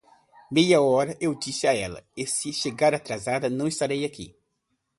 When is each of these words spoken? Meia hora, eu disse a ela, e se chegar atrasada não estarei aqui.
Meia 0.49 0.81
hora, 0.81 1.15
eu 1.21 1.35
disse 1.35 1.67
a 1.67 1.75
ela, 1.75 2.03
e 2.17 2.25
se 2.25 2.51
chegar 2.51 2.91
atrasada 2.91 3.51
não 3.51 3.67
estarei 3.67 4.03
aqui. 4.03 4.35